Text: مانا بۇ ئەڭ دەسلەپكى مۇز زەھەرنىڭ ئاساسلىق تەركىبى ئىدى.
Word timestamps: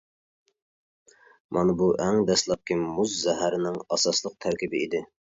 مانا 1.57 1.75
بۇ 1.81 1.89
ئەڭ 2.05 2.17
دەسلەپكى 2.29 2.77
مۇز 2.85 3.13
زەھەرنىڭ 3.25 3.77
ئاساسلىق 3.83 4.37
تەركىبى 4.47 4.81
ئىدى. 4.87 5.03